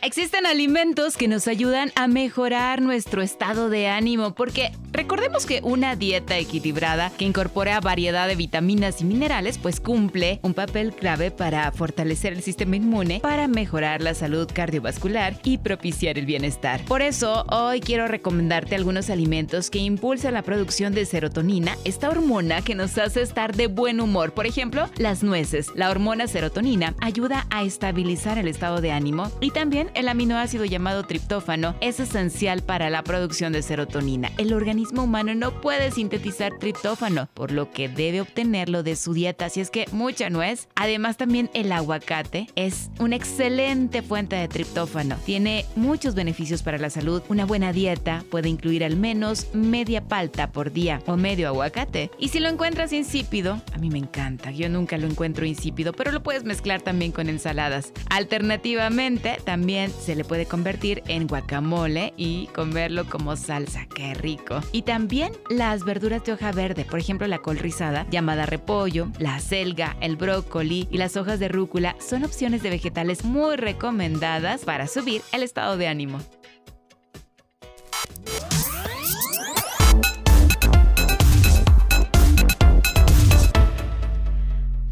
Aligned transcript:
Existen 0.00 0.46
alimentos 0.46 1.16
que 1.16 1.26
nos 1.26 1.48
ayudan 1.48 1.90
a 1.96 2.06
mejorar 2.06 2.80
nuestro 2.80 3.20
estado 3.20 3.68
de 3.68 3.88
ánimo 3.88 4.32
porque 4.32 4.70
recordemos 4.92 5.44
que 5.44 5.60
una 5.64 5.96
dieta 5.96 6.38
equilibrada 6.38 7.10
que 7.10 7.24
incorpora 7.24 7.80
variedad 7.80 8.28
de 8.28 8.36
vitaminas 8.36 9.00
y 9.00 9.04
minerales 9.04 9.58
pues 9.58 9.80
cumple 9.80 10.38
un 10.42 10.54
papel 10.54 10.94
clave 10.94 11.32
para 11.32 11.72
fortalecer 11.72 12.32
el 12.32 12.42
sistema 12.42 12.76
inmune, 12.76 13.18
para 13.18 13.48
mejorar 13.48 14.00
la 14.00 14.14
salud 14.14 14.48
cardiovascular 14.52 15.40
y 15.42 15.58
propiciar 15.58 16.16
el 16.16 16.26
bienestar. 16.26 16.84
Por 16.84 17.02
eso 17.02 17.44
hoy 17.50 17.80
quiero 17.80 18.06
recomendarte 18.06 18.76
algunos 18.76 19.10
alimentos 19.10 19.68
que 19.68 19.80
impulsan 19.80 20.34
la 20.34 20.42
producción 20.42 20.94
de 20.94 21.06
serotonina, 21.06 21.76
esta 21.84 22.08
hormona 22.08 22.62
que 22.62 22.76
nos 22.76 22.96
hace 22.98 23.22
estar 23.22 23.56
de 23.56 23.66
buen 23.66 24.00
humor. 24.00 24.32
Por 24.32 24.46
ejemplo, 24.46 24.88
las 24.96 25.24
nueces. 25.24 25.72
La 25.74 25.90
hormona 25.90 26.28
serotonina 26.28 26.94
ayuda 27.00 27.46
a 27.50 27.64
estabilizar 27.64 28.38
el 28.38 28.46
estado 28.46 28.80
de 28.80 28.92
ánimo 28.92 29.32
y 29.40 29.50
también 29.50 29.87
el 29.94 30.08
aminoácido 30.08 30.64
llamado 30.64 31.04
triptófano 31.04 31.74
es 31.80 32.00
esencial 32.00 32.62
para 32.62 32.90
la 32.90 33.02
producción 33.02 33.52
de 33.52 33.62
serotonina. 33.62 34.30
El 34.38 34.52
organismo 34.52 35.04
humano 35.04 35.34
no 35.34 35.60
puede 35.60 35.90
sintetizar 35.90 36.58
triptófano, 36.58 37.28
por 37.34 37.52
lo 37.52 37.70
que 37.70 37.88
debe 37.88 38.20
obtenerlo 38.20 38.82
de 38.82 38.96
su 38.96 39.14
dieta, 39.14 39.46
así 39.46 39.60
es 39.60 39.70
que 39.70 39.86
mucha 39.92 40.30
nuez. 40.30 40.68
Además 40.74 41.16
también 41.16 41.50
el 41.54 41.72
aguacate 41.72 42.48
es 42.56 42.90
una 42.98 43.16
excelente 43.16 44.02
fuente 44.02 44.36
de 44.36 44.48
triptófano. 44.48 45.16
Tiene 45.24 45.64
muchos 45.76 46.14
beneficios 46.14 46.62
para 46.62 46.78
la 46.78 46.90
salud. 46.90 47.22
Una 47.28 47.46
buena 47.46 47.72
dieta 47.72 48.24
puede 48.30 48.48
incluir 48.48 48.84
al 48.84 48.96
menos 48.96 49.48
media 49.54 50.04
palta 50.04 50.50
por 50.52 50.72
día 50.72 51.02
o 51.06 51.16
medio 51.16 51.48
aguacate. 51.48 52.10
Y 52.18 52.28
si 52.28 52.40
lo 52.40 52.48
encuentras 52.48 52.92
insípido, 52.92 53.60
a 53.72 53.78
mí 53.78 53.90
me 53.90 53.98
encanta. 53.98 54.50
Yo 54.50 54.68
nunca 54.68 54.98
lo 54.98 55.06
encuentro 55.06 55.46
insípido, 55.46 55.92
pero 55.92 56.12
lo 56.12 56.22
puedes 56.22 56.44
mezclar 56.44 56.82
también 56.82 57.12
con 57.12 57.28
ensaladas. 57.28 57.92
Alternativamente, 58.10 59.38
también 59.44 59.77
se 59.86 60.14
le 60.14 60.24
puede 60.24 60.46
convertir 60.46 61.02
en 61.06 61.26
guacamole 61.26 62.12
y 62.16 62.48
comerlo 62.48 63.08
como 63.08 63.36
salsa. 63.36 63.86
¡Qué 63.94 64.14
rico! 64.14 64.60
Y 64.72 64.82
también 64.82 65.32
las 65.48 65.84
verduras 65.84 66.24
de 66.24 66.32
hoja 66.32 66.52
verde, 66.52 66.84
por 66.84 66.98
ejemplo 66.98 67.26
la 67.26 67.38
col 67.38 67.58
rizada, 67.58 68.06
llamada 68.10 68.46
repollo, 68.46 69.08
la 69.18 69.38
selga, 69.40 69.96
el 70.00 70.16
brócoli 70.16 70.88
y 70.90 70.98
las 70.98 71.16
hojas 71.16 71.38
de 71.38 71.48
rúcula 71.48 71.96
son 72.00 72.24
opciones 72.24 72.62
de 72.62 72.70
vegetales 72.70 73.24
muy 73.24 73.56
recomendadas 73.56 74.64
para 74.64 74.86
subir 74.86 75.22
el 75.32 75.42
estado 75.42 75.76
de 75.76 75.88
ánimo. 75.88 76.18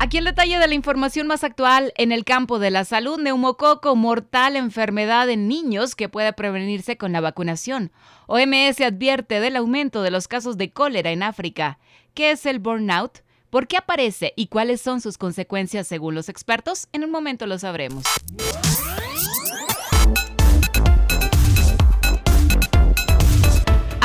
Aquí 0.06 0.18
el 0.18 0.24
detalle 0.24 0.60
de 0.60 0.68
la 0.68 0.74
información 0.74 1.26
más 1.26 1.42
actual 1.42 1.92
en 1.96 2.12
el 2.12 2.24
campo 2.24 2.60
de 2.60 2.70
la 2.70 2.84
salud. 2.84 3.18
Neumococo, 3.18 3.96
mortal 3.96 4.54
enfermedad 4.54 5.28
en 5.28 5.48
niños 5.48 5.96
que 5.96 6.08
puede 6.08 6.32
prevenirse 6.32 6.96
con 6.96 7.10
la 7.10 7.20
vacunación. 7.20 7.90
OMS 8.28 8.80
advierte 8.82 9.40
del 9.40 9.56
aumento 9.56 10.02
de 10.02 10.12
los 10.12 10.28
casos 10.28 10.56
de 10.58 10.70
cólera 10.70 11.10
en 11.10 11.24
África. 11.24 11.80
¿Qué 12.14 12.30
es 12.30 12.46
el 12.46 12.60
burnout? 12.60 13.24
¿Por 13.50 13.66
qué 13.66 13.78
aparece 13.78 14.32
y 14.36 14.46
cuáles 14.46 14.80
son 14.80 15.00
sus 15.00 15.18
consecuencias 15.18 15.88
según 15.88 16.14
los 16.14 16.28
expertos? 16.28 16.86
En 16.92 17.02
un 17.02 17.10
momento 17.10 17.48
lo 17.48 17.58
sabremos. 17.58 18.04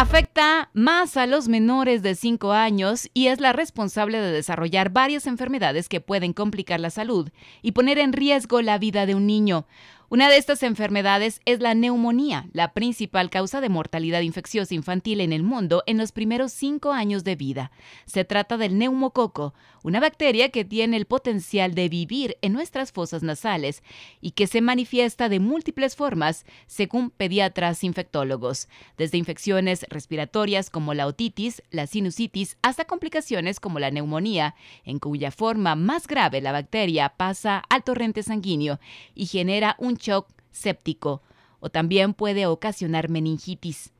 Afecta 0.01 0.71
más 0.73 1.15
a 1.15 1.27
los 1.27 1.47
menores 1.47 2.01
de 2.01 2.15
5 2.15 2.53
años 2.53 3.07
y 3.13 3.27
es 3.27 3.39
la 3.39 3.53
responsable 3.53 4.19
de 4.19 4.31
desarrollar 4.31 4.89
varias 4.89 5.27
enfermedades 5.27 5.89
que 5.89 6.01
pueden 6.01 6.33
complicar 6.33 6.79
la 6.79 6.89
salud 6.89 7.29
y 7.61 7.73
poner 7.73 7.99
en 7.99 8.11
riesgo 8.11 8.63
la 8.63 8.79
vida 8.79 9.05
de 9.05 9.13
un 9.13 9.27
niño. 9.27 9.67
Una 10.13 10.29
de 10.29 10.35
estas 10.35 10.61
enfermedades 10.63 11.39
es 11.45 11.61
la 11.61 11.73
neumonía, 11.73 12.49
la 12.51 12.73
principal 12.73 13.29
causa 13.29 13.61
de 13.61 13.69
mortalidad 13.69 14.19
infecciosa 14.19 14.75
infantil 14.75 15.21
en 15.21 15.31
el 15.31 15.41
mundo 15.41 15.83
en 15.85 15.97
los 15.97 16.11
primeros 16.11 16.51
cinco 16.51 16.91
años 16.91 17.23
de 17.23 17.37
vida. 17.37 17.71
Se 18.05 18.25
trata 18.25 18.57
del 18.57 18.77
neumococo, 18.77 19.53
una 19.83 20.01
bacteria 20.01 20.49
que 20.49 20.65
tiene 20.65 20.97
el 20.97 21.05
potencial 21.05 21.75
de 21.75 21.87
vivir 21.87 22.35
en 22.41 22.51
nuestras 22.51 22.91
fosas 22.91 23.23
nasales 23.23 23.83
y 24.19 24.31
que 24.31 24.47
se 24.47 24.59
manifiesta 24.59 25.29
de 25.29 25.39
múltiples 25.39 25.95
formas, 25.95 26.45
según 26.67 27.09
pediatras 27.09 27.81
infectólogos, 27.85 28.67
desde 28.97 29.17
infecciones 29.17 29.85
respiratorias 29.87 30.69
como 30.69 30.93
la 30.93 31.07
otitis, 31.07 31.63
la 31.71 31.87
sinusitis, 31.87 32.57
hasta 32.61 32.83
complicaciones 32.83 33.61
como 33.61 33.79
la 33.79 33.91
neumonía, 33.91 34.55
en 34.83 34.99
cuya 34.99 35.31
forma 35.31 35.75
más 35.75 36.05
grave 36.05 36.41
la 36.41 36.51
bacteria 36.51 37.13
pasa 37.15 37.63
al 37.69 37.85
torrente 37.85 38.23
sanguíneo 38.23 38.77
y 39.15 39.27
genera 39.27 39.77
un 39.79 40.00
shock 40.01 40.27
séptico 40.51 41.21
o 41.59 41.69
también 41.69 42.13
puede 42.13 42.45
ocasionar 42.45 43.09
meningitis. 43.09 43.93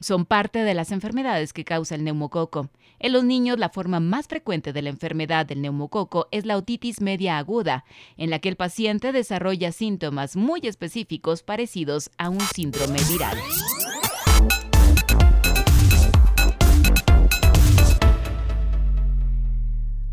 Son 0.00 0.26
parte 0.26 0.58
de 0.60 0.74
las 0.74 0.92
enfermedades 0.92 1.52
que 1.52 1.64
causa 1.64 1.94
el 1.94 2.04
neumococo. 2.04 2.68
En 2.98 3.12
los 3.12 3.24
niños, 3.24 3.58
la 3.58 3.70
forma 3.70 3.98
más 3.98 4.26
frecuente 4.28 4.72
de 4.72 4.82
la 4.82 4.90
enfermedad 4.90 5.46
del 5.46 5.62
neumococo 5.62 6.28
es 6.30 6.44
la 6.44 6.56
otitis 6.56 7.00
media 7.00 7.38
aguda, 7.38 7.84
en 8.18 8.30
la 8.30 8.38
que 8.38 8.50
el 8.50 8.56
paciente 8.56 9.12
desarrolla 9.12 9.72
síntomas 9.72 10.36
muy 10.36 10.60
específicos 10.64 11.42
parecidos 11.42 12.10
a 12.18 12.28
un 12.28 12.40
síndrome 12.40 12.98
viral. 13.10 13.38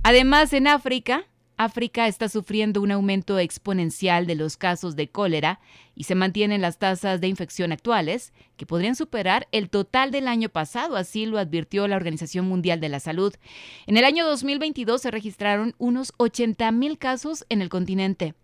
Además, 0.04 0.52
en 0.52 0.68
África, 0.68 1.26
África 1.64 2.08
está 2.08 2.30
sufriendo 2.30 2.82
un 2.82 2.92
aumento 2.92 3.40
exponencial 3.40 4.28
de 4.28 4.36
los 4.36 4.58
casos 4.58 4.96
de 4.96 5.10
cólera 5.10 5.60
y 5.96 6.04
se 6.04 6.16
mantienen 6.16 6.62
las 6.62 6.78
tasas 6.78 7.22
de 7.22 7.28
infección 7.28 7.72
actuales, 7.72 8.34
que 8.58 8.66
podrían 8.66 8.96
superar 8.96 9.48
el 9.52 9.70
total 9.70 10.12
del 10.12 10.28
año 10.28 10.50
pasado, 10.50 10.96
así 10.96 11.26
lo 11.26 11.38
advirtió 11.38 11.88
la 11.88 11.96
Organización 11.96 12.48
Mundial 12.48 12.80
de 12.80 12.90
la 12.90 13.00
Salud. 13.00 13.34
En 13.88 13.98
el 13.98 14.06
año 14.06 14.26
2022 14.26 15.02
se 15.02 15.12
registraron 15.12 15.76
unos 15.78 16.14
80.000 16.18 16.98
casos 16.98 17.46
en 17.50 17.62
el 17.62 17.70
continente. 17.70 18.36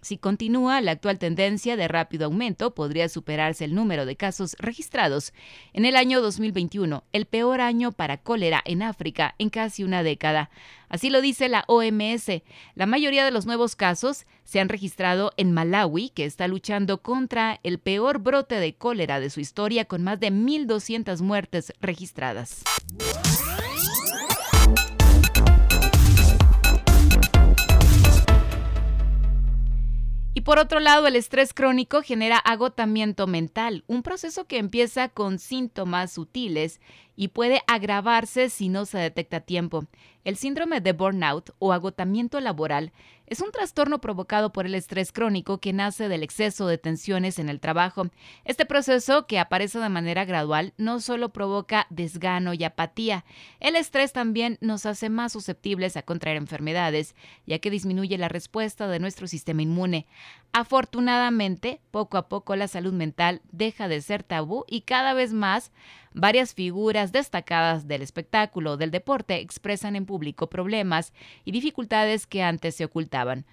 Si 0.00 0.16
continúa 0.16 0.80
la 0.80 0.92
actual 0.92 1.18
tendencia 1.18 1.76
de 1.76 1.88
rápido 1.88 2.26
aumento, 2.26 2.74
podría 2.74 3.08
superarse 3.08 3.64
el 3.64 3.74
número 3.74 4.06
de 4.06 4.16
casos 4.16 4.54
registrados 4.58 5.32
en 5.72 5.84
el 5.84 5.96
año 5.96 6.20
2021, 6.20 7.04
el 7.12 7.26
peor 7.26 7.60
año 7.60 7.90
para 7.92 8.18
cólera 8.18 8.62
en 8.64 8.82
África 8.82 9.34
en 9.38 9.50
casi 9.50 9.82
una 9.82 10.02
década. 10.02 10.50
Así 10.88 11.10
lo 11.10 11.20
dice 11.20 11.48
la 11.48 11.64
OMS. 11.66 12.42
La 12.74 12.86
mayoría 12.86 13.24
de 13.24 13.30
los 13.30 13.44
nuevos 13.44 13.76
casos 13.76 14.24
se 14.44 14.60
han 14.60 14.68
registrado 14.68 15.32
en 15.36 15.52
Malawi, 15.52 16.10
que 16.10 16.24
está 16.24 16.48
luchando 16.48 17.02
contra 17.02 17.60
el 17.62 17.78
peor 17.78 18.20
brote 18.20 18.54
de 18.60 18.74
cólera 18.74 19.20
de 19.20 19.30
su 19.30 19.40
historia 19.40 19.84
con 19.84 20.02
más 20.04 20.20
de 20.20 20.30
1.200 20.30 21.20
muertes 21.20 21.72
registradas. 21.80 22.62
Por 30.48 30.58
otro 30.58 30.80
lado, 30.80 31.06
el 31.06 31.14
estrés 31.14 31.52
crónico 31.52 32.00
genera 32.00 32.38
agotamiento 32.38 33.26
mental, 33.26 33.84
un 33.86 34.02
proceso 34.02 34.46
que 34.46 34.56
empieza 34.56 35.10
con 35.10 35.38
síntomas 35.38 36.12
sutiles 36.12 36.80
y 37.16 37.28
puede 37.28 37.60
agravarse 37.66 38.48
si 38.48 38.70
no 38.70 38.86
se 38.86 38.96
detecta 38.96 39.36
a 39.36 39.40
tiempo. 39.40 39.84
El 40.24 40.38
síndrome 40.38 40.80
de 40.80 40.94
burnout 40.94 41.50
o 41.58 41.74
agotamiento 41.74 42.40
laboral 42.40 42.92
es 43.30 43.40
un 43.40 43.52
trastorno 43.52 44.00
provocado 44.00 44.52
por 44.52 44.66
el 44.66 44.74
estrés 44.74 45.12
crónico 45.12 45.58
que 45.58 45.72
nace 45.72 46.08
del 46.08 46.22
exceso 46.22 46.66
de 46.66 46.78
tensiones 46.78 47.38
en 47.38 47.48
el 47.48 47.60
trabajo. 47.60 48.08
Este 48.44 48.66
proceso, 48.66 49.26
que 49.26 49.38
aparece 49.38 49.78
de 49.78 49.88
manera 49.88 50.24
gradual, 50.24 50.72
no 50.78 51.00
solo 51.00 51.28
provoca 51.30 51.86
desgano 51.90 52.54
y 52.54 52.64
apatía, 52.64 53.24
el 53.60 53.76
estrés 53.76 54.12
también 54.12 54.58
nos 54.60 54.86
hace 54.86 55.10
más 55.10 55.32
susceptibles 55.32 55.96
a 55.96 56.02
contraer 56.02 56.36
enfermedades, 56.36 57.14
ya 57.46 57.58
que 57.58 57.70
disminuye 57.70 58.16
la 58.18 58.28
respuesta 58.28 58.88
de 58.88 58.98
nuestro 58.98 59.26
sistema 59.26 59.62
inmune. 59.62 60.06
Afortunadamente, 60.52 61.80
poco 61.90 62.16
a 62.16 62.28
poco 62.28 62.56
la 62.56 62.68
salud 62.68 62.92
mental 62.92 63.42
deja 63.52 63.88
de 63.88 64.00
ser 64.00 64.22
tabú 64.22 64.64
y 64.66 64.82
cada 64.82 65.12
vez 65.12 65.32
más 65.32 65.70
varias 66.18 66.52
figuras 66.52 67.12
destacadas 67.12 67.86
del 67.86 68.02
espectáculo 68.02 68.76
del 68.76 68.90
deporte 68.90 69.40
expresan 69.40 69.96
en 69.96 70.04
público 70.04 70.50
problemas 70.50 71.12
y 71.44 71.52
dificultades 71.52 72.26
que 72.26 72.42
antes 72.42 72.74
se 72.74 72.84
ocultaban. 72.84 73.46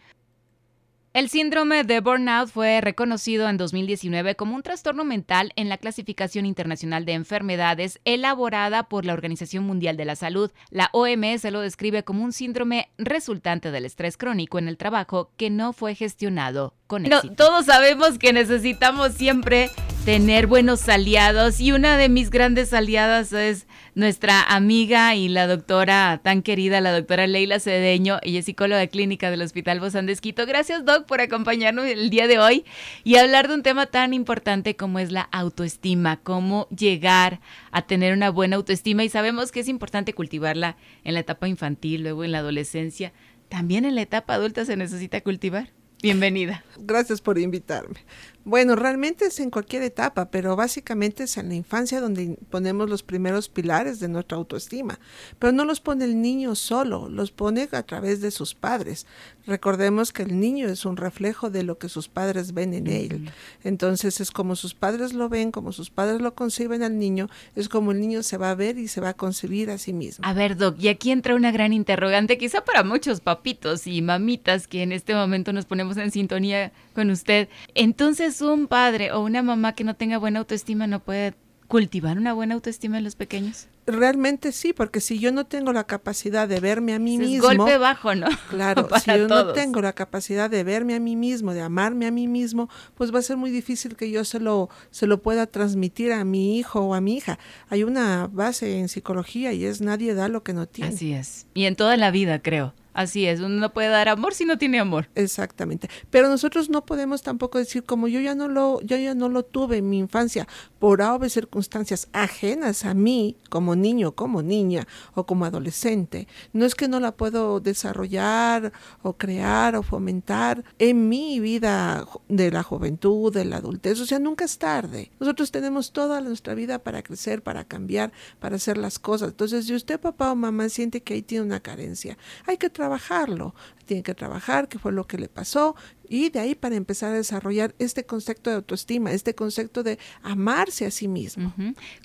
El 1.14 1.30
síndrome 1.30 1.86
de 1.86 2.02
burnout 2.02 2.50
fue 2.50 2.82
reconocido 2.82 3.48
en 3.48 3.56
2019 3.56 4.36
como 4.36 4.54
un 4.54 4.64
trastorno 4.64 5.06
mental 5.06 5.54
en 5.56 5.70
la 5.70 5.78
clasificación 5.78 6.46
internacional 6.46 7.06
de 7.06 7.14
enfermedades 7.14 8.02
elaborada 8.04 8.90
por 8.90 9.06
la 9.06 9.14
Organización 9.14 9.64
Mundial 9.64 9.96
de 9.96 10.04
la 10.04 10.18
Salud. 10.18 10.52
La 10.72 10.90
OMS 10.92 11.46
lo 11.54 11.62
describe 11.62 12.04
como 12.04 12.26
un 12.26 12.34
síndrome 12.34 12.90
resultante 12.98 13.72
del 13.72 13.86
estrés 13.86 14.18
crónico 14.18 14.60
en 14.60 14.68
el 14.68 14.76
trabajo 14.76 15.32
que 15.38 15.50
no 15.50 15.72
fue 15.72 15.96
gestionado 15.96 16.74
con 16.86 17.06
éxito. 17.06 17.34
todos 17.36 17.66
sabemos 17.68 18.20
que 18.20 18.34
necesitamos 18.34 19.14
siempre 19.14 19.70
tener 20.06 20.46
buenos 20.46 20.88
aliados 20.88 21.60
y 21.60 21.72
una 21.72 21.98
de 21.98 22.10
mis 22.10 22.30
grandes 22.30 22.74
aliadas 22.74 23.34
es 23.34 23.66
nuestra 23.96 24.44
amiga 24.44 25.16
y 25.16 25.30
la 25.30 25.48
doctora 25.48 26.22
tan 26.24 26.44
querida, 26.44 26.80
la 26.80 26.94
doctora 26.94 27.26
Leila 27.26 27.60
Cedeño, 27.60 28.20
ella 28.22 28.38
es 28.38 28.46
psicóloga 28.46 28.86
clínica 28.86 29.32
del 29.32 29.42
Hospital 29.42 29.80
Bozán 29.80 30.06
de 30.06 30.16
Gracias, 30.48 30.86
Doc, 30.86 31.08
por 31.08 31.22
acompañarnos 31.22 31.86
el 31.86 32.12
día 32.12 32.28
de 32.28 32.38
hoy 32.38 32.66
y 33.04 33.16
hablar 33.16 33.48
de 33.48 33.56
un 33.56 33.64
tema 33.64 33.88
tan 33.88 34.14
importante 34.14 34.76
como 34.76 35.00
es 35.00 35.12
la 35.12 35.24
autoestima, 35.32 36.18
cómo 36.18 36.68
llegar 36.70 37.40
a 37.72 37.88
tener 37.88 38.14
una 38.14 38.30
buena 38.30 38.58
autoestima 38.58 39.04
y 39.04 39.10
sabemos 39.10 39.52
que 39.52 39.62
es 39.62 39.68
importante 39.68 40.14
cultivarla 40.14 40.78
en 41.04 41.16
la 41.16 41.22
etapa 41.22 41.48
infantil, 41.48 42.04
luego 42.04 42.24
en 42.24 42.32
la 42.32 42.40
adolescencia, 42.40 43.12
también 43.50 43.86
en 43.86 43.96
la 43.96 44.04
etapa 44.04 44.36
adulta 44.36 44.66
se 44.66 44.78
necesita 44.78 45.22
cultivar. 45.22 45.72
Bienvenida. 46.04 46.64
Gracias 46.78 47.20
por 47.22 47.40
invitarme. 47.40 48.02
Bueno, 48.46 48.76
realmente 48.76 49.26
es 49.26 49.40
en 49.40 49.50
cualquier 49.50 49.82
etapa, 49.82 50.30
pero 50.30 50.56
básicamente 50.56 51.24
es 51.24 51.36
en 51.38 51.50
la 51.50 51.56
infancia 51.56 52.00
donde 52.00 52.38
ponemos 52.52 52.88
los 52.88 53.02
primeros 53.02 53.50
pilares 53.50 54.00
de 54.00 54.08
nuestra 54.08 54.38
autoestima. 54.38 55.00
Pero 55.40 55.52
no 55.52 55.66
los 55.66 55.82
pone 55.82 56.06
el 56.06 56.22
niño 56.22 56.54
solo, 56.54 57.10
los 57.10 57.32
pone 57.32 57.68
a 57.72 57.82
través 57.82 58.22
de 58.22 58.30
sus 58.30 58.54
padres. 58.54 59.08
Recordemos 59.48 60.14
que 60.14 60.22
el 60.22 60.40
niño 60.40 60.68
es 60.68 60.86
un 60.86 60.96
reflejo 60.96 61.50
de 61.50 61.64
lo 61.64 61.80
que 61.80 61.90
sus 61.90 62.08
padres 62.08 62.54
ven 62.54 62.76
en 62.76 62.86
él. 62.86 63.32
Entonces 63.64 64.22
es 64.22 64.30
como 64.30 64.56
sus 64.56 64.76
padres 64.76 65.14
lo 65.14 65.28
ven, 65.28 65.52
como 65.52 65.72
sus 65.72 65.90
padres 65.90 66.22
lo 66.22 66.36
conciben 66.36 66.84
al 66.84 67.00
niño, 67.00 67.30
es 67.56 67.68
como 67.68 67.94
el 67.94 68.00
niño 68.00 68.22
se 68.22 68.38
va 68.38 68.52
a 68.52 68.56
ver 68.56 68.78
y 68.78 68.88
se 68.88 69.02
va 69.02 69.10
a 69.10 69.14
concebir 69.16 69.72
a 69.72 69.80
sí 69.80 69.92
mismo. 69.92 70.24
A 70.24 70.34
ver, 70.34 70.56
Doc, 70.56 70.76
y 70.80 70.90
aquí 70.90 71.10
entra 71.10 71.34
una 71.34 71.52
gran 71.52 71.74
interrogante, 71.74 72.38
quizá 72.38 72.64
para 72.64 72.84
muchos 72.84 73.22
papitos 73.22 73.88
y 73.88 74.04
mamitas 74.04 74.68
que 74.68 74.84
en 74.84 74.92
este 74.92 75.16
momento 75.16 75.52
nos 75.52 75.66
ponemos 75.66 75.98
en 75.98 76.12
sintonía 76.12 76.72
con 76.96 77.12
usted. 77.12 77.50
Entonces, 77.76 78.42
un 78.42 78.68
padre 78.68 79.12
o 79.12 79.22
una 79.22 79.44
mamá 79.44 79.74
que 79.74 79.84
no 79.84 79.96
tenga 79.96 80.18
buena 80.18 80.40
autoestima 80.40 80.88
no 80.88 81.00
puede 81.00 81.36
cultivar 81.68 82.18
una 82.18 82.34
buena 82.34 82.56
autoestima 82.56 82.98
en 82.98 83.04
los 83.04 83.16
pequeños? 83.16 83.68
Realmente 83.88 84.52
sí, 84.52 84.74
porque 84.74 85.00
si 85.00 85.20
yo 85.20 85.32
no 85.32 85.46
tengo 85.46 85.72
la 85.72 85.84
capacidad 85.84 86.48
de 86.48 86.60
verme 86.60 86.94
a 86.94 87.00
mí 87.00 87.18
mismo. 87.20 87.48
golpe 87.48 87.78
bajo, 87.78 88.16
¿no? 88.16 88.28
Claro, 88.50 88.88
si 89.04 89.12
yo 89.12 89.28
no 89.28 89.54
tengo 89.54 89.82
la 89.82 89.94
capacidad 89.94 90.50
de 90.50 90.64
verme 90.64 90.96
a 90.96 91.00
mí 91.00 91.16
mismo, 91.16 91.54
de 91.54 91.62
amarme 91.62 92.08
a 92.08 92.12
mí 92.12 92.28
mismo, 92.28 92.70
pues 92.96 93.14
va 93.14 93.20
a 93.20 93.24
ser 93.24 93.38
muy 93.38 93.52
difícil 93.52 93.96
que 93.96 94.10
yo 94.10 94.26
se 94.26 94.40
lo, 94.40 94.70
se 94.90 95.06
lo 95.08 95.22
pueda 95.22 95.46
transmitir 95.46 96.14
a 96.14 96.24
mi 96.24 96.58
hijo 96.58 96.82
o 96.82 96.94
a 96.96 97.02
mi 97.02 97.18
hija. 97.18 97.38
Hay 97.70 97.84
una 97.84 98.28
base 98.32 98.80
en 98.80 98.90
psicología 98.90 99.54
y 99.54 99.66
es 99.66 99.82
nadie 99.82 100.14
da 100.14 100.28
lo 100.30 100.44
que 100.44 100.54
no 100.54 100.68
tiene. 100.68 100.94
Así 100.94 101.14
es. 101.14 101.46
Y 101.54 101.66
en 101.66 101.76
toda 101.76 101.98
la 101.98 102.12
vida, 102.12 102.40
creo. 102.40 102.74
Así 102.96 103.28
es, 103.28 103.42
uno 103.42 103.50
no 103.50 103.74
puede 103.74 103.90
dar 103.90 104.08
amor 104.08 104.34
si 104.34 104.46
no 104.46 104.58
tiene 104.58 104.80
amor. 104.80 105.10
Exactamente. 105.16 105.90
Pero 106.10 106.30
nosotros 106.30 106.70
no 106.70 106.86
podemos 106.86 107.22
tampoco 107.24 107.58
decir 107.58 107.84
como 107.84 108.08
yo 108.08 108.22
ya 108.22 108.36
no 108.36 108.48
lo 108.48 108.80
yo 108.82 108.96
ya 108.96 109.14
no 109.14 109.28
lo 109.28 109.44
tuve 109.44 109.78
en 109.80 109.90
mi 109.90 110.00
infancia 110.00 110.48
por 110.86 111.02
obvias 111.02 111.34
circunstancias 111.34 112.10
ajenas 112.14 112.86
a 112.86 112.94
mí 112.94 113.38
como 113.50 113.76
niño, 113.76 114.12
como 114.12 114.44
niña 114.44 114.88
o 115.16 115.26
como 115.26 115.46
adolescente. 115.46 116.28
No 116.54 116.64
es 116.64 116.76
que 116.76 116.88
no 116.88 117.00
la 117.00 117.12
puedo 117.18 117.60
desarrollar 117.60 118.72
o 119.02 119.14
crear 119.14 119.76
o 119.76 119.82
fomentar 119.82 120.64
en 120.78 121.10
mi 121.10 121.40
vida 121.40 122.06
de 122.28 122.52
la 122.52 122.62
juventud, 122.62 123.34
de 123.34 123.46
la 123.46 123.58
adultez, 123.58 124.00
o 124.00 124.06
sea, 124.06 124.20
nunca 124.20 124.46
es 124.46 124.60
tarde. 124.60 125.10
Nosotros 125.20 125.50
tenemos 125.50 125.92
toda 125.92 126.22
nuestra 126.22 126.54
vida 126.54 126.78
para 126.78 127.02
crecer, 127.02 127.42
para 127.42 127.64
cambiar, 127.64 128.12
para 128.40 128.58
hacer 128.58 128.78
las 128.78 129.00
cosas. 129.00 129.30
Entonces, 129.30 129.66
si 129.66 129.74
usted 129.74 130.00
papá 130.00 130.32
o 130.32 130.36
mamá 130.36 130.70
siente 130.70 131.02
que 131.02 131.16
ahí 131.16 131.24
tiene 131.24 131.46
una 131.46 131.62
carencia, 131.62 132.16
hay 132.46 132.58
que 132.58 132.70
trabajarlo, 132.70 133.56
tiene 133.86 134.04
que 134.04 134.14
trabajar 134.14 134.68
qué 134.68 134.78
fue 134.78 134.92
lo 134.92 135.08
que 135.08 135.18
le 135.18 135.30
pasó 135.30 135.76
y 136.10 136.30
de 136.30 136.40
ahí 136.40 136.56
para 136.56 136.76
empezar 136.76 137.12
a 137.12 137.16
desarrollar 137.16 137.76
este 137.80 138.06
concepto 138.06 138.50
de 138.50 138.58
autoestima, 138.58 139.12
este 139.12 139.36
concepto 139.36 139.84
de 139.84 140.00
amarse 140.22 140.86
a 140.86 140.92
sí 140.92 141.08
mismo. 141.08 141.54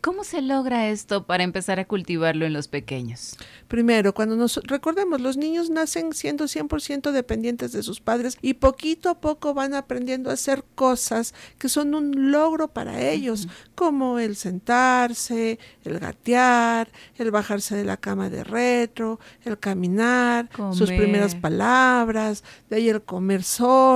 ¿Cómo 0.03 0.25
se 0.25 0.43
logra 0.43 0.89
esto 0.91 1.27
para 1.27 1.45
empezar 1.45 1.79
a 1.79 1.87
cultivarlo 1.87 2.47
en 2.47 2.53
los 2.53 2.69
pequeños? 2.69 3.37
Primero, 3.69 4.15
cuando 4.15 4.37
nos 4.37 4.57
recordemos, 4.65 5.21
los 5.21 5.37
niños 5.37 5.71
nacen 5.71 6.13
siendo 6.13 6.45
100% 6.45 7.13
dependientes 7.13 7.73
de 7.73 7.83
sus 7.83 8.01
padres 8.01 8.37
y 8.43 8.55
poquito 8.55 9.09
a 9.09 9.21
poco 9.21 9.55
van 9.55 9.75
aprendiendo 9.75 10.31
a 10.31 10.35
hacer 10.35 10.65
cosas 10.75 11.35
que 11.59 11.69
son 11.69 11.95
un 11.95 12.33
logro 12.33 12.69
para 12.69 13.01
ellos, 13.01 13.49
como 13.75 14.19
el 14.19 14.37
sentarse, 14.37 15.59
el 15.85 15.99
gatear, 15.99 16.91
el 17.17 17.31
bajarse 17.31 17.77
de 17.77 17.85
la 17.85 17.97
cama 17.97 18.31
de 18.31 18.45
retro, 18.45 19.21
el 19.45 19.59
caminar, 19.59 20.49
sus 20.73 20.91
primeras 20.91 21.35
palabras, 21.35 22.45
de 22.69 22.77
ahí 22.77 22.89
el 22.89 23.03
comer 23.03 23.43
solo, 23.43 23.90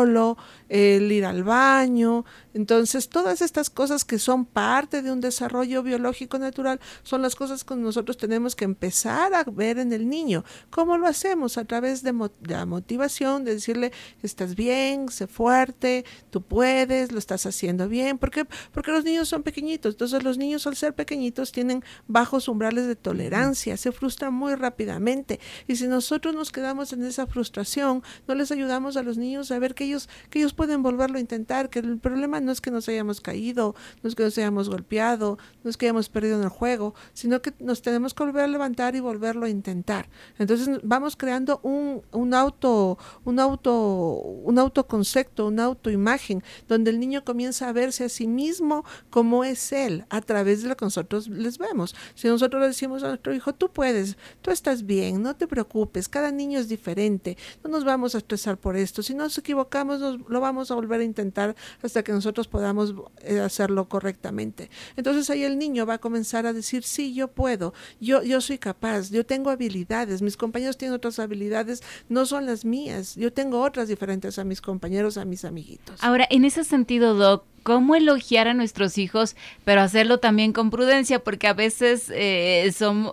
el 0.68 1.10
ir 1.12 1.24
al 1.24 1.44
baño. 1.44 2.24
Entonces, 2.54 3.08
todas 3.08 3.42
estas 3.42 3.68
cosas 3.68 4.04
que 4.04 4.18
son 4.18 4.46
parte 4.46 5.02
de 5.02 5.10
un 5.10 5.20
desarrollo 5.20 5.82
biológico 5.82 6.38
natural 6.38 6.80
son 7.02 7.20
las 7.20 7.34
cosas 7.34 7.64
que 7.64 7.74
nosotros 7.74 8.16
tenemos 8.16 8.54
que 8.54 8.64
empezar 8.64 9.34
a 9.34 9.44
ver 9.44 9.78
en 9.78 9.92
el 9.92 10.08
niño. 10.08 10.44
¿Cómo 10.70 10.96
lo 10.96 11.06
hacemos? 11.06 11.58
A 11.58 11.64
través 11.64 12.02
de, 12.02 12.14
la 12.42 12.64
motivación, 12.64 13.44
de 13.44 13.54
decirle, 13.54 13.92
estás 14.22 14.54
bien, 14.54 15.08
sé 15.08 15.26
fuerte, 15.26 16.04
tú 16.30 16.42
puedes, 16.42 17.10
lo 17.10 17.18
estás 17.18 17.44
haciendo 17.46 17.88
bien. 17.88 18.18
¿Por 18.18 18.30
qué? 18.30 18.46
Porque 18.72 18.92
los 18.92 19.04
niños 19.04 19.28
son 19.28 19.42
pequeñitos. 19.42 19.94
Entonces, 19.94 20.22
los 20.22 20.38
niños 20.38 20.66
al 20.66 20.76
ser 20.76 20.94
pequeñitos 20.94 21.50
tienen 21.50 21.82
bajos 22.06 22.46
umbrales 22.46 22.86
de 22.86 22.94
tolerancia, 22.94 23.76
se 23.76 23.90
frustran 23.90 24.32
muy 24.32 24.54
rápidamente. 24.54 25.40
Y 25.66 25.76
si 25.76 25.88
nosotros 25.88 26.34
nos 26.34 26.52
quedamos 26.52 26.92
en 26.92 27.02
esa 27.02 27.26
frustración, 27.26 28.02
no 28.28 28.34
les 28.36 28.52
ayudamos 28.52 28.96
a 28.96 29.02
los 29.02 29.18
niños 29.18 29.50
a 29.50 29.58
ver 29.58 29.74
que 29.74 29.84
ellos, 29.84 30.08
que 30.30 30.38
ellos 30.38 30.54
pueden 30.54 30.82
volverlo 30.82 31.18
a 31.18 31.20
intentar, 31.20 31.68
que 31.68 31.80
el 31.80 31.98
problema 31.98 32.40
no 32.44 32.52
es 32.52 32.60
que 32.60 32.70
nos 32.70 32.88
hayamos 32.88 33.20
caído, 33.20 33.74
no 34.02 34.08
es 34.08 34.14
que 34.14 34.22
nos 34.22 34.36
hayamos 34.38 34.68
golpeado, 34.68 35.38
no 35.62 35.70
es 35.70 35.76
que 35.76 35.86
hayamos 35.86 36.08
perdido 36.08 36.36
en 36.36 36.44
el 36.44 36.48
juego, 36.48 36.94
sino 37.12 37.42
que 37.42 37.52
nos 37.58 37.82
tenemos 37.82 38.14
que 38.14 38.24
volver 38.24 38.44
a 38.44 38.48
levantar 38.48 38.94
y 38.96 39.00
volverlo 39.00 39.46
a 39.46 39.48
intentar. 39.48 40.08
Entonces 40.38 40.68
vamos 40.82 41.16
creando 41.16 41.60
un, 41.62 42.02
un 42.12 42.34
auto, 42.34 42.98
un 43.24 43.40
auto, 43.40 43.72
un 43.74 44.58
autoconcepto, 44.58 45.46
una 45.46 45.64
autoimagen, 45.64 46.42
donde 46.68 46.90
el 46.90 47.00
niño 47.00 47.24
comienza 47.24 47.68
a 47.68 47.72
verse 47.72 48.04
a 48.04 48.08
sí 48.08 48.26
mismo 48.26 48.84
como 49.10 49.44
es 49.44 49.72
él, 49.72 50.04
a 50.10 50.20
través 50.20 50.62
de 50.62 50.68
lo 50.68 50.76
que 50.76 50.84
nosotros 50.84 51.28
les 51.28 51.58
vemos. 51.58 51.94
Si 52.14 52.28
nosotros 52.28 52.60
le 52.60 52.68
decimos 52.68 53.02
a 53.02 53.08
nuestro 53.08 53.34
hijo, 53.34 53.54
tú 53.54 53.70
puedes, 53.70 54.16
tú 54.42 54.50
estás 54.50 54.84
bien, 54.84 55.22
no 55.22 55.36
te 55.36 55.46
preocupes, 55.46 56.08
cada 56.08 56.30
niño 56.30 56.58
es 56.58 56.68
diferente, 56.68 57.36
no 57.62 57.70
nos 57.70 57.84
vamos 57.84 58.14
a 58.14 58.18
estresar 58.18 58.58
por 58.58 58.76
esto, 58.76 59.02
si 59.02 59.14
nos 59.14 59.36
equivocamos, 59.38 60.00
nos, 60.00 60.20
lo 60.28 60.40
vamos 60.40 60.70
a 60.70 60.74
volver 60.74 61.00
a 61.00 61.04
intentar 61.04 61.54
hasta 61.82 62.02
que 62.02 62.12
nosotros 62.12 62.33
podamos 62.42 62.94
eh, 63.22 63.40
hacerlo 63.40 63.88
correctamente. 63.88 64.70
Entonces 64.96 65.30
ahí 65.30 65.44
el 65.44 65.58
niño 65.58 65.86
va 65.86 65.94
a 65.94 65.98
comenzar 65.98 66.46
a 66.46 66.52
decir, 66.52 66.82
sí, 66.82 67.14
yo 67.14 67.28
puedo, 67.28 67.72
yo, 68.00 68.22
yo 68.22 68.40
soy 68.40 68.58
capaz, 68.58 69.10
yo 69.10 69.24
tengo 69.24 69.50
habilidades, 69.50 70.22
mis 70.22 70.36
compañeros 70.36 70.76
tienen 70.76 70.94
otras 70.94 71.18
habilidades, 71.18 71.82
no 72.08 72.26
son 72.26 72.46
las 72.46 72.64
mías, 72.64 73.14
yo 73.16 73.32
tengo 73.32 73.62
otras 73.62 73.88
diferentes 73.88 74.38
a 74.38 74.44
mis 74.44 74.60
compañeros, 74.60 75.16
a 75.16 75.24
mis 75.24 75.44
amiguitos. 75.44 76.02
Ahora, 76.02 76.26
en 76.30 76.44
ese 76.44 76.64
sentido, 76.64 77.14
Doc, 77.14 77.44
cómo 77.64 77.96
elogiar 77.96 78.46
a 78.46 78.54
nuestros 78.54 78.98
hijos, 78.98 79.34
pero 79.64 79.80
hacerlo 79.80 80.18
también 80.18 80.52
con 80.52 80.70
prudencia, 80.70 81.24
porque 81.24 81.48
a 81.48 81.54
veces 81.54 82.12
eh, 82.14 82.70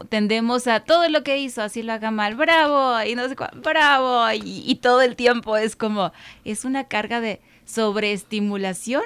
tendemos 0.10 0.68
a 0.68 0.82
todo 0.82 1.10
lo 1.10 1.24
que 1.24 1.40
hizo, 1.40 1.64
así 1.64 1.82
lo 1.82 1.94
haga 1.94 2.12
mal, 2.12 2.36
bravo, 2.36 3.02
y 3.04 3.16
no 3.16 3.28
sé 3.28 3.36
cuál, 3.36 3.52
bravo, 3.64 4.26
y, 4.34 4.76
todo 4.82 5.02
el 5.02 5.16
tiempo 5.16 5.58
es 5.58 5.76
como, 5.76 6.12
es 6.44 6.66
una 6.66 6.84
carga 6.84 7.22
de 7.22 7.40
sobreestimulación 7.66 9.04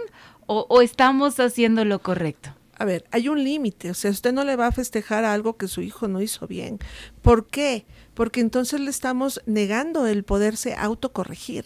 o, 0.48 0.66
o 0.70 0.82
estamos 0.82 1.40
haciendo 1.40 1.86
lo 1.86 2.00
correcto. 2.00 2.56
A 2.78 2.84
ver, 2.84 3.06
hay 3.12 3.30
un 3.30 3.44
límite, 3.44 3.90
o 3.90 3.94
sea, 3.94 4.12
usted 4.12 4.34
no 4.34 4.44
le 4.44 4.58
va 4.58 4.68
a 4.68 4.72
festejar 4.72 5.24
algo 5.24 5.56
que 5.56 5.68
su 5.68 5.82
hijo 5.82 6.08
no 6.10 6.22
hizo 6.22 6.46
bien. 6.46 6.80
¿Por 7.22 7.48
qué? 7.48 7.86
Porque 8.14 8.42
entonces 8.42 8.82
le 8.82 8.90
estamos 8.90 9.42
negando 9.46 10.08
el 10.08 10.24
poderse 10.24 10.76
autocorregir. 10.76 11.66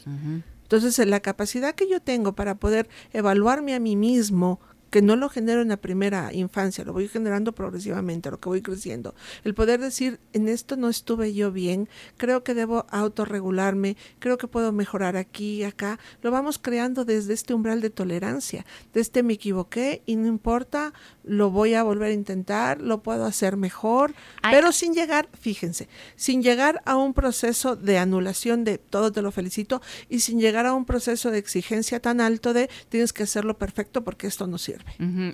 Entonces, 0.61 1.03
la 1.07 1.19
capacidad 1.19 1.73
que 1.73 1.89
yo 1.89 1.99
tengo 1.99 2.33
para 2.33 2.55
poder 2.55 2.89
evaluarme 3.11 3.73
a 3.73 3.79
mí 3.79 3.95
mismo 3.95 4.59
que 4.89 5.01
no 5.01 5.15
lo 5.15 5.29
genero 5.29 5.61
en 5.61 5.69
la 5.69 5.77
primera 5.77 6.33
infancia, 6.33 6.83
lo 6.83 6.93
voy 6.93 7.07
generando 7.07 7.53
progresivamente, 7.53 8.31
lo 8.31 8.39
que 8.39 8.49
voy 8.49 8.61
creciendo. 8.61 9.15
El 9.43 9.53
poder 9.53 9.79
decir, 9.79 10.19
en 10.33 10.47
esto 10.47 10.75
no 10.75 10.89
estuve 10.89 11.33
yo 11.33 11.51
bien, 11.51 11.89
creo 12.17 12.43
que 12.43 12.53
debo 12.53 12.85
autorregularme, 12.89 13.97
creo 14.19 14.37
que 14.37 14.47
puedo 14.47 14.71
mejorar 14.71 15.17
aquí 15.17 15.57
y 15.57 15.63
acá, 15.63 15.99
lo 16.21 16.31
vamos 16.31 16.59
creando 16.59 17.05
desde 17.05 17.33
este 17.33 17.53
umbral 17.53 17.81
de 17.81 17.89
tolerancia, 17.89 18.65
desde 18.93 19.01
este 19.01 19.23
me 19.23 19.33
equivoqué 19.33 20.01
y 20.05 20.15
no 20.15 20.27
importa, 20.27 20.93
lo 21.23 21.51
voy 21.51 21.73
a 21.73 21.83
volver 21.83 22.11
a 22.11 22.13
intentar, 22.13 22.81
lo 22.81 23.01
puedo 23.01 23.25
hacer 23.25 23.57
mejor, 23.57 24.13
pero 24.41 24.71
sin 24.71 24.93
llegar, 24.93 25.29
fíjense, 25.39 25.87
sin 26.15 26.43
llegar 26.43 26.81
a 26.85 26.95
un 26.95 27.13
proceso 27.13 27.75
de 27.75 27.97
anulación 27.97 28.63
de 28.63 28.77
todo 28.77 29.11
te 29.11 29.21
lo 29.21 29.31
felicito 29.31 29.81
y 30.09 30.19
sin 30.19 30.39
llegar 30.39 30.65
a 30.65 30.73
un 30.73 30.85
proceso 30.85 31.31
de 31.31 31.37
exigencia 31.37 31.99
tan 31.99 32.21
alto 32.21 32.53
de 32.53 32.69
tienes 32.89 33.13
que 33.13 33.23
hacerlo 33.23 33.57
perfecto 33.57 34.03
porque 34.03 34.27
esto 34.27 34.47
no 34.47 34.57
sirve. 34.57 34.78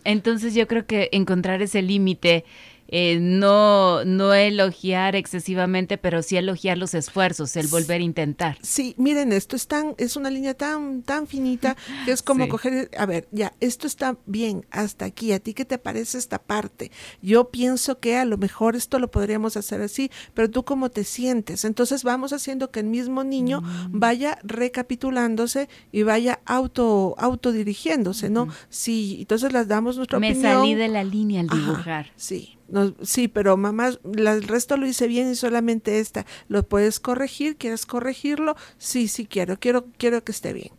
Entonces 0.03 0.53
yo 0.53 0.67
creo 0.67 0.85
que 0.85 1.09
encontrar 1.11 1.61
ese 1.61 1.81
límite 1.81 2.45
eh, 2.87 3.19
no, 3.19 4.05
no 4.05 4.33
elogiar 4.33 5.15
excesivamente, 5.15 5.97
pero 5.97 6.21
sí 6.21 6.37
elogiar 6.37 6.77
los 6.77 6.93
esfuerzos, 6.93 7.55
el 7.55 7.67
volver 7.67 8.01
a 8.01 8.03
intentar. 8.03 8.57
Sí, 8.61 8.95
miren, 8.97 9.31
esto 9.31 9.55
es 9.55 9.67
tan, 9.67 9.95
es 9.97 10.15
una 10.15 10.29
línea 10.29 10.53
tan, 10.53 11.01
tan 11.01 11.27
finita 11.27 11.75
que 12.05 12.11
es 12.11 12.21
como 12.21 12.47
coger, 12.47 12.91
a 12.97 13.05
ver, 13.05 13.27
ya, 13.31 13.53
esto 13.59 13.87
está 13.87 14.17
bien 14.25 14.65
hasta 14.71 15.05
aquí, 15.05 15.31
¿a 15.31 15.39
ti 15.39 15.53
qué 15.53 15.65
te 15.65 15.77
parece 15.77 16.17
esta 16.17 16.39
parte? 16.39 16.91
Yo 17.21 17.49
pienso 17.49 17.99
que 17.99 18.17
a 18.17 18.25
lo 18.25 18.37
mejor 18.37 18.75
esto 18.75 18.99
lo 18.99 19.09
podríamos 19.09 19.57
hacer 19.57 19.81
así, 19.81 20.11
pero 20.33 20.49
tú 20.49 20.63
cómo 20.63 20.89
te 20.89 21.03
sientes. 21.03 21.65
Entonces 21.65 22.03
vamos 22.03 22.33
haciendo 22.33 22.71
que 22.71 22.81
el 22.81 22.87
mismo 22.87 23.23
niño 23.23 23.61
mm. 23.61 23.99
vaya 23.99 24.37
recapitulándose 24.43 25.69
y 25.91 26.03
vaya 26.03 26.39
auto, 26.45 27.15
autodirigiéndose, 27.17 28.29
¿no? 28.29 28.47
Sí, 28.69 29.17
entonces 29.21 29.51
les 29.53 29.67
damos 29.67 29.97
nuestra 29.97 30.19
Me 30.19 30.31
opinión. 30.31 30.51
Me 30.51 30.57
salí 30.59 30.75
de 30.75 30.87
la 30.87 31.03
línea 31.03 31.41
al 31.41 31.47
dibujar. 31.47 32.11
sí. 32.15 32.51
No, 32.67 32.95
sí, 33.03 33.27
pero 33.27 33.57
mamá, 33.57 33.91
el 34.15 34.43
resto 34.43 34.75
lo 34.77 34.87
hice 34.87 35.07
bien 35.07 35.29
y 35.31 35.35
solamente 35.35 35.99
esta. 35.99 36.25
¿Lo 36.47 36.63
puedes 36.63 36.99
corregir? 36.99 37.57
¿Quieres 37.57 37.85
corregirlo? 37.85 38.55
Sí, 38.77 39.07
sí 39.07 39.25
quiero. 39.27 39.59
Quiero, 39.59 39.85
quiero 39.97 40.23
que 40.23 40.31
esté 40.31 40.53
bien. 40.53 40.71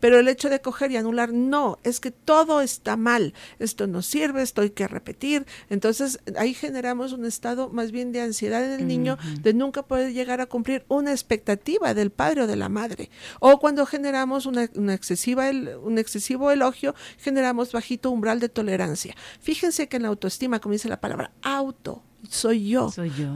Pero 0.00 0.18
el 0.18 0.28
hecho 0.28 0.50
de 0.50 0.60
coger 0.60 0.90
y 0.92 0.96
anular, 0.96 1.32
no, 1.32 1.78
es 1.84 2.00
que 2.00 2.10
todo 2.10 2.60
está 2.60 2.96
mal, 2.96 3.34
esto 3.58 3.86
no 3.86 4.02
sirve, 4.02 4.42
esto 4.42 4.62
hay 4.62 4.70
que 4.70 4.88
repetir. 4.88 5.46
Entonces 5.70 6.20
ahí 6.36 6.54
generamos 6.54 7.12
un 7.12 7.24
estado 7.24 7.68
más 7.68 7.90
bien 7.92 8.12
de 8.12 8.20
ansiedad 8.20 8.64
en 8.64 8.80
el 8.80 8.86
niño, 8.86 9.18
de 9.40 9.54
nunca 9.54 9.82
poder 9.82 10.12
llegar 10.12 10.40
a 10.40 10.46
cumplir 10.46 10.84
una 10.88 11.12
expectativa 11.12 11.94
del 11.94 12.10
padre 12.10 12.42
o 12.42 12.46
de 12.46 12.56
la 12.56 12.68
madre. 12.68 13.10
O 13.40 13.58
cuando 13.58 13.86
generamos 13.86 14.46
una, 14.46 14.64
excesiva, 14.92 15.50
un 15.82 15.98
excesivo 15.98 16.50
elogio, 16.50 16.94
generamos 17.18 17.72
bajito 17.72 18.10
umbral 18.10 18.40
de 18.40 18.48
tolerancia. 18.48 19.14
Fíjense 19.40 19.88
que 19.88 19.96
en 19.96 20.02
la 20.02 20.08
autoestima, 20.08 20.60
como 20.60 20.72
dice 20.72 20.88
la 20.88 21.00
palabra, 21.00 21.32
auto 21.42 22.02
soy 22.28 22.66
yo. 22.66 22.92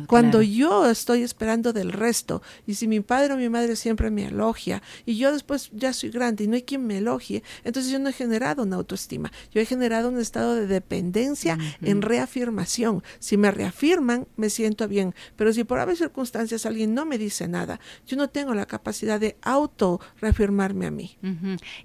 Cuando 0.07 0.43
yo 0.43 0.89
estoy 0.89 1.23
esperando 1.23 1.73
del 1.73 1.93
resto, 1.93 2.43
y 2.67 2.75
si 2.75 2.89
mi 2.89 3.01
padre 3.01 3.35
o 3.35 3.37
mi 3.37 3.49
madre 3.49 3.77
siempre 3.77 4.11
me 4.11 4.27
elogia, 4.27 4.83
y 5.07 5.17
yo 5.17 5.33
después 5.33 5.71
ya 5.73 5.93
soy 5.93 6.11
grande 6.11 6.45
y 6.45 6.49
no 6.49 6.57
hay 6.57 6.63
quien 6.63 6.87
me 6.87 6.99
elogie, 6.99 7.43
entonces 7.65 7.93
yo 7.93 7.99
no 7.99 8.09
he 8.09 8.13
generado 8.13 8.63
una 8.63 8.77
autoestima, 8.77 9.33
yo 9.53 9.61
he 9.61 9.67
generado 9.67 10.09
un 10.09 10.19
estado 10.19 10.55
de 10.55 10.67
dependencia 10.67 11.59
en 11.83 12.03
reafirmación. 12.03 13.03
Si 13.19 13.37
me 13.37 13.51
reafirman, 13.51 14.27
me 14.37 14.51
siento 14.51 14.89
bien, 14.89 15.15
pero 15.37 15.53
si 15.53 15.65
por 15.65 15.79
haber 15.79 15.97
circunstancias 15.97 16.67
alguien 16.67 16.95
no 16.95 17.07
me 17.07 17.19
dice 17.19 17.49
nada, 17.49 17.81
yo 18.07 18.17
no 18.17 18.29
tengo 18.29 18.55
la 18.55 18.67
capacidad 18.67 19.21
de 19.21 19.37
auto 19.43 20.01
reafirmarme 20.21 20.87
a 20.87 20.91
mí. 20.91 21.17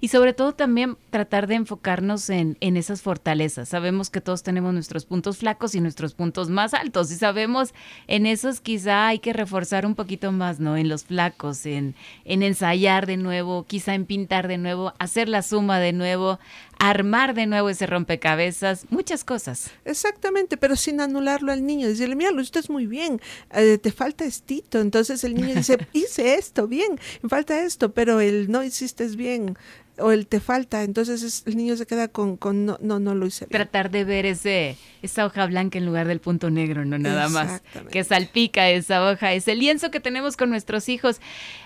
Y 0.00 0.08
sobre 0.08 0.32
todo 0.32 0.54
también 0.54 0.96
tratar 1.10 1.46
de 1.46 1.54
enfocarnos 1.54 2.30
en, 2.30 2.56
en 2.60 2.76
esas 2.76 3.02
fortalezas. 3.02 3.68
Sabemos 3.68 4.10
que 4.10 4.20
todos 4.20 4.42
tenemos 4.42 4.72
nuestros 4.72 5.04
puntos 5.04 5.38
flacos 5.38 5.74
y 5.74 5.80
nuestros 5.80 6.14
puntos 6.14 6.48
más 6.48 6.74
altos 6.74 6.85
y 6.86 7.16
sabemos 7.16 7.74
en 8.06 8.26
esos 8.26 8.60
quizá 8.60 9.08
hay 9.08 9.18
que 9.18 9.32
reforzar 9.32 9.86
un 9.86 9.94
poquito 9.94 10.32
más, 10.32 10.60
¿no? 10.60 10.76
En 10.76 10.88
los 10.88 11.04
flacos, 11.04 11.66
en, 11.66 11.94
en 12.24 12.42
ensayar 12.42 13.06
de 13.06 13.16
nuevo, 13.16 13.64
quizá 13.66 13.94
en 13.94 14.06
pintar 14.06 14.48
de 14.48 14.58
nuevo, 14.58 14.94
hacer 14.98 15.28
la 15.28 15.42
suma 15.42 15.78
de 15.80 15.92
nuevo, 15.92 16.38
armar 16.78 17.34
de 17.34 17.46
nuevo 17.46 17.68
ese 17.68 17.86
rompecabezas, 17.86 18.86
muchas 18.90 19.24
cosas. 19.24 19.70
Exactamente, 19.84 20.56
pero 20.56 20.76
sin 20.76 21.00
anularlo 21.00 21.52
al 21.52 21.66
niño, 21.66 21.88
decirle, 21.88 22.16
mira, 22.16 22.30
lo 22.30 22.40
hiciste 22.40 22.60
muy 22.68 22.86
bien, 22.86 23.20
eh, 23.52 23.78
te 23.78 23.90
falta 23.92 24.24
estito. 24.24 24.80
Entonces 24.80 25.24
el 25.24 25.34
niño 25.34 25.54
dice, 25.54 25.78
hice 25.92 26.34
esto 26.34 26.68
bien, 26.68 26.98
me 27.22 27.28
falta 27.28 27.60
esto, 27.60 27.92
pero 27.92 28.20
el 28.20 28.50
no 28.50 28.62
hiciste 28.62 29.06
bien 29.08 29.56
o 29.98 30.12
el 30.12 30.26
te 30.26 30.40
falta, 30.40 30.82
entonces 30.82 31.42
el 31.46 31.56
niño 31.56 31.76
se 31.76 31.86
queda 31.86 32.08
con, 32.08 32.36
con 32.36 32.66
no, 32.66 32.78
no, 32.80 32.98
no 32.98 33.14
lo 33.14 33.26
hice 33.26 33.46
bien. 33.46 33.52
Tratar 33.52 33.90
de 33.90 34.04
ver 34.04 34.26
ese, 34.26 34.76
esa 35.02 35.24
hoja 35.24 35.46
blanca 35.46 35.78
en 35.78 35.86
lugar 35.86 36.06
del 36.06 36.20
punto 36.20 36.50
negro, 36.50 36.84
no 36.84 36.98
nada 36.98 37.28
más. 37.28 37.62
Que 37.90 38.04
salpica 38.04 38.68
esa 38.70 39.08
hoja, 39.08 39.32
ese 39.32 39.54
lienzo 39.54 39.90
que 39.90 40.00
tenemos 40.00 40.36
con 40.36 40.50
nuestros 40.50 40.88
hijos. 40.88 41.20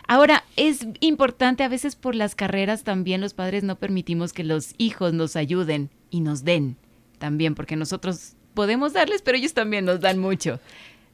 Ahora, 0.06 0.44
es 0.56 0.86
importante, 1.00 1.64
a 1.64 1.68
veces 1.68 1.96
por 1.96 2.14
las 2.14 2.34
carreras 2.34 2.84
también 2.84 3.20
los 3.20 3.34
padres 3.34 3.62
no 3.62 3.76
permitimos 3.76 4.32
que 4.32 4.44
los 4.44 4.74
hijos 4.78 5.12
nos 5.12 5.36
ayuden 5.36 5.90
y 6.10 6.20
nos 6.20 6.44
den 6.44 6.76
también, 7.18 7.54
porque 7.54 7.76
nosotros 7.76 8.34
podemos 8.54 8.92
darles, 8.92 9.22
pero 9.22 9.38
ellos 9.38 9.54
también 9.54 9.84
nos 9.84 10.00
dan 10.00 10.18
mucho 10.18 10.60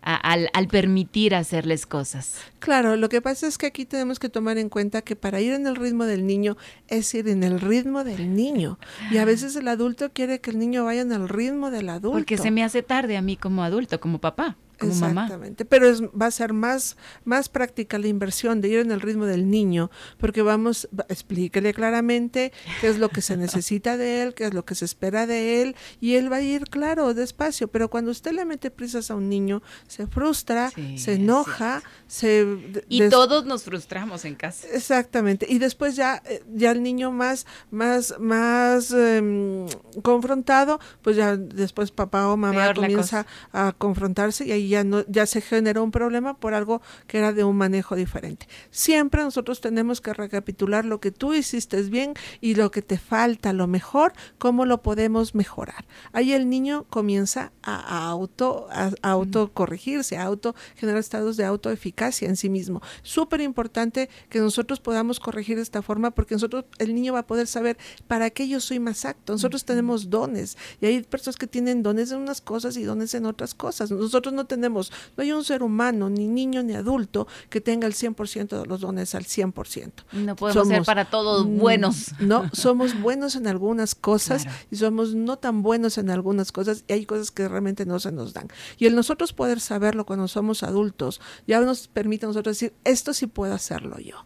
al, 0.06 0.50
al, 0.52 0.68
permitir 0.68 1.34
hacerles 1.34 1.84
cosas. 1.84 2.36
Claro, 2.60 2.96
lo 2.96 3.08
que 3.08 3.20
pasa 3.20 3.48
es 3.48 3.58
que 3.58 3.66
aquí 3.66 3.84
tenemos 3.84 4.20
que 4.20 4.28
tomar 4.28 4.56
en 4.56 4.68
cuenta 4.68 5.02
que 5.02 5.16
para 5.16 5.40
ir 5.40 5.52
en 5.52 5.66
el 5.66 5.74
ritmo 5.74 6.04
del 6.04 6.26
niño 6.26 6.56
es 6.86 7.12
ir 7.14 7.28
en 7.28 7.42
el 7.42 7.60
ritmo 7.60 8.04
del 8.04 8.34
niño. 8.34 8.78
Y 9.10 9.18
a 9.18 9.24
veces 9.24 9.56
el 9.56 9.66
adulto 9.66 10.12
quiere 10.12 10.40
que 10.40 10.50
el 10.50 10.60
niño 10.60 10.84
vaya 10.84 11.00
en 11.00 11.10
el 11.10 11.28
ritmo 11.28 11.70
del 11.70 11.88
adulto. 11.88 12.12
Porque 12.12 12.38
se 12.38 12.52
me 12.52 12.62
hace 12.62 12.82
tarde 12.82 13.16
a 13.16 13.22
mí 13.22 13.36
como 13.36 13.64
adulto, 13.64 13.98
como 13.98 14.20
papá. 14.20 14.56
Exactamente, 14.80 15.64
pero 15.64 15.88
es, 15.88 16.02
va 16.02 16.26
a 16.26 16.30
ser 16.30 16.52
más, 16.52 16.96
más 17.24 17.48
práctica 17.48 17.98
la 17.98 18.08
inversión 18.08 18.60
de 18.60 18.68
ir 18.68 18.78
en 18.80 18.90
el 18.90 19.00
ritmo 19.00 19.24
del 19.24 19.50
niño, 19.50 19.90
porque 20.18 20.42
vamos, 20.42 20.88
explíquele 21.08 21.72
claramente 21.72 22.52
qué 22.80 22.88
es 22.88 22.98
lo 22.98 23.08
que 23.08 23.22
se 23.22 23.36
necesita 23.36 23.96
de 23.96 24.22
él, 24.22 24.34
qué 24.34 24.44
es 24.44 24.54
lo 24.54 24.64
que 24.64 24.74
se 24.74 24.84
espera 24.84 25.26
de 25.26 25.62
él, 25.62 25.76
y 26.00 26.14
él 26.14 26.30
va 26.30 26.36
a 26.36 26.42
ir, 26.42 26.64
claro, 26.64 27.14
despacio, 27.14 27.68
pero 27.68 27.88
cuando 27.88 28.10
usted 28.10 28.32
le 28.32 28.44
mete 28.44 28.70
prisas 28.70 29.10
a 29.10 29.14
un 29.14 29.28
niño, 29.28 29.62
se 29.86 30.06
frustra, 30.06 30.70
se 30.96 31.14
enoja, 31.14 31.82
se... 32.06 32.46
Y 32.88 33.08
todos 33.08 33.46
nos 33.46 33.64
frustramos 33.64 34.24
en 34.24 34.34
casa. 34.34 34.68
Exactamente, 34.72 35.46
y 35.48 35.58
después 35.58 35.96
ya, 35.96 36.22
eh, 36.26 36.42
ya 36.54 36.70
el 36.70 36.82
niño 36.82 37.10
más, 37.10 37.46
más, 37.70 38.14
más 38.18 38.90
em, 38.92 39.66
confrontado, 40.02 40.80
pues 41.02 41.16
ya 41.16 41.36
después 41.36 41.90
papá 41.90 42.28
o 42.28 42.36
mamá 42.36 42.74
comienza 42.74 43.26
a 43.52 43.72
confrontarse 43.76 44.44
y 44.46 44.52
ahí 44.52 44.65
ya, 44.68 44.84
no, 44.84 45.04
ya 45.08 45.26
se 45.26 45.40
generó 45.40 45.82
un 45.84 45.90
problema 45.90 46.38
por 46.38 46.54
algo 46.54 46.82
que 47.06 47.18
era 47.18 47.32
de 47.32 47.44
un 47.44 47.56
manejo 47.56 47.96
diferente. 47.96 48.48
Siempre 48.70 49.22
nosotros 49.22 49.60
tenemos 49.60 50.00
que 50.00 50.12
recapitular 50.12 50.84
lo 50.84 51.00
que 51.00 51.10
tú 51.10 51.34
hiciste 51.34 51.76
bien 51.90 52.14
y 52.40 52.54
lo 52.54 52.70
que 52.70 52.82
te 52.82 52.98
falta, 52.98 53.52
lo 53.52 53.66
mejor, 53.66 54.12
cómo 54.38 54.64
lo 54.64 54.82
podemos 54.82 55.34
mejorar. 55.34 55.86
Ahí 56.12 56.32
el 56.32 56.48
niño 56.48 56.84
comienza 56.88 57.52
a, 57.62 58.08
auto, 58.08 58.68
a, 58.70 58.90
auto 59.02 59.52
corregirse, 59.52 60.16
a 60.16 60.24
auto 60.24 60.54
generar 60.76 61.00
estados 61.00 61.36
de 61.36 61.44
autoeficacia 61.44 62.28
en 62.28 62.36
sí 62.36 62.48
mismo. 62.48 62.82
Súper 63.02 63.40
importante 63.40 64.08
que 64.28 64.40
nosotros 64.40 64.80
podamos 64.80 65.20
corregir 65.20 65.56
de 65.56 65.62
esta 65.62 65.82
forma 65.82 66.10
porque 66.12 66.34
nosotros, 66.34 66.64
el 66.78 66.94
niño 66.94 67.12
va 67.12 67.20
a 67.20 67.26
poder 67.26 67.46
saber 67.46 67.76
para 68.06 68.30
qué 68.30 68.48
yo 68.48 68.60
soy 68.60 68.78
más 68.78 69.04
acto. 69.04 69.32
Nosotros 69.32 69.64
tenemos 69.64 70.10
dones 70.10 70.56
y 70.80 70.86
hay 70.86 71.02
personas 71.02 71.36
que 71.36 71.46
tienen 71.46 71.82
dones 71.82 72.12
en 72.12 72.18
unas 72.18 72.40
cosas 72.40 72.76
y 72.76 72.84
dones 72.84 73.14
en 73.14 73.26
otras 73.26 73.54
cosas. 73.54 73.90
Nosotros 73.90 74.34
no 74.34 74.46
tenemos 74.46 74.55
tenemos, 74.56 74.92
no 75.16 75.22
hay 75.22 75.32
un 75.32 75.44
ser 75.44 75.62
humano, 75.62 76.10
ni 76.10 76.26
niño 76.26 76.62
ni 76.62 76.74
adulto, 76.74 77.26
que 77.48 77.60
tenga 77.60 77.86
el 77.86 77.94
100% 77.94 78.60
de 78.60 78.66
los 78.66 78.80
dones 78.80 79.14
al 79.14 79.24
100%. 79.24 79.92
No 80.12 80.36
podemos 80.36 80.68
ser 80.68 80.82
para 80.84 81.04
todos 81.06 81.46
mm, 81.46 81.58
buenos. 81.58 82.12
No, 82.18 82.50
somos 82.52 83.00
buenos 83.00 83.36
en 83.36 83.46
algunas 83.46 83.94
cosas 83.94 84.46
y 84.70 84.76
somos 84.76 85.14
no 85.14 85.38
tan 85.38 85.62
buenos 85.62 85.98
en 85.98 86.10
algunas 86.10 86.52
cosas 86.52 86.84
y 86.88 86.92
hay 86.92 87.06
cosas 87.06 87.30
que 87.30 87.48
realmente 87.48 87.86
no 87.86 88.00
se 88.00 88.12
nos 88.12 88.32
dan. 88.32 88.48
Y 88.78 88.86
el 88.86 88.94
nosotros 88.94 89.32
poder 89.32 89.60
saberlo 89.60 90.06
cuando 90.06 90.28
somos 90.28 90.62
adultos 90.62 91.20
ya 91.46 91.60
nos 91.60 91.88
permite 91.88 92.26
a 92.26 92.28
nosotros 92.28 92.56
decir, 92.56 92.74
esto 92.84 93.12
sí 93.12 93.26
puedo 93.26 93.54
hacerlo 93.54 93.98
yo. 93.98 94.24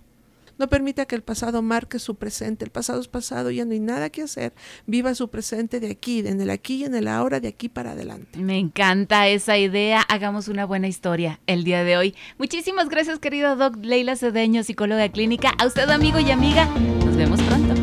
No 0.61 0.69
permita 0.69 1.07
que 1.07 1.17
el 1.17 1.23
pasado 1.23 1.63
marque 1.63 1.99
su 1.99 2.17
presente. 2.17 2.67
El 2.67 2.71
pasado 2.71 3.01
es 3.01 3.09
pasado, 3.09 3.51
ya 3.51 3.65
no 3.65 3.73
hay 3.73 3.81
nada 3.81 4.11
que 4.11 4.21
hacer. 4.21 4.53
Viva 4.85 5.15
su 5.15 5.31
presente 5.31 5.81
de 5.81 5.91
aquí, 5.91 6.19
en 6.19 6.39
el 6.39 6.51
aquí 6.51 6.75
y 6.75 6.85
en 6.85 6.95
el 6.95 7.09
ahora, 7.09 7.41
de 7.41 7.49
aquí 7.49 7.71
para 7.71 7.93
adelante. 7.93 8.39
Me 8.39 8.59
encanta 8.59 9.27
esa 9.27 9.57
idea. 9.57 10.03
Hagamos 10.03 10.49
una 10.49 10.67
buena 10.67 10.87
historia 10.87 11.41
el 11.47 11.65
día 11.65 11.83
de 11.83 11.97
hoy. 11.97 12.15
Muchísimas 12.37 12.91
gracias, 12.91 13.21
querido 13.21 13.57
Doc 13.57 13.79
Leila 13.81 14.17
Cedeño, 14.17 14.63
psicóloga 14.63 15.09
clínica. 15.09 15.55
A 15.59 15.65
usted, 15.65 15.89
amigo 15.89 16.21
y 16.21 16.31
amiga. 16.31 16.67
Nos 17.07 17.17
vemos 17.17 17.41
pronto. 17.41 17.75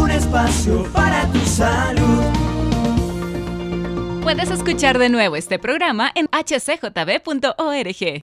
Un 0.00 0.10
espacio 0.10 0.90
para 0.90 1.30
tu 1.32 1.40
salud. 1.40 2.24
Puedes 4.22 4.50
escuchar 4.50 4.98
de 4.98 5.10
nuevo 5.10 5.36
este 5.36 5.58
programa 5.58 6.12
en 6.14 6.28
hcjb.org. 6.28 8.22